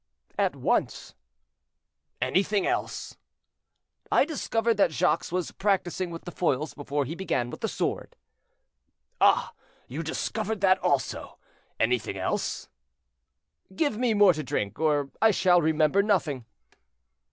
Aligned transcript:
"At 0.39 0.55
once." 0.55 1.13
"Anything 2.23 2.65
else?" 2.65 3.17
"I 4.11 4.25
discovered 4.25 4.73
that 4.77 4.89
Jacques 4.91 5.31
was 5.31 5.51
practicing 5.51 6.09
with 6.09 6.23
the 6.25 6.31
foils 6.31 6.73
before 6.73 7.05
he 7.05 7.13
began 7.13 7.51
with 7.51 7.61
the 7.61 7.67
sword." 7.67 8.15
"Ah! 9.21 9.53
you 9.87 10.01
discovered 10.01 10.59
that 10.61 10.79
also. 10.79 11.37
Anything 11.79 12.17
else." 12.17 12.67
"Give 13.75 13.95
me 13.95 14.15
more 14.15 14.33
to 14.33 14.41
drink, 14.41 14.79
or 14.79 15.11
I 15.21 15.29
shall 15.29 15.61
remember 15.61 16.01
nothing." 16.01 16.45